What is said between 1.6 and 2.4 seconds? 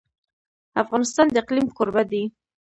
کوربه دی.